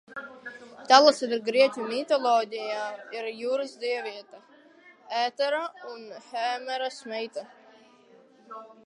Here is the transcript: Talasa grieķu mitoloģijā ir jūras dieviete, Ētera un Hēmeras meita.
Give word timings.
Talasa 0.91 1.37
grieķu 1.49 1.83
mitoloģijā 1.89 2.87
ir 3.17 3.27
jūras 3.41 3.75
dieviete, 3.83 4.41
Ētera 5.19 5.61
un 5.93 6.09
Hēmeras 6.33 6.99
meita. 7.13 7.45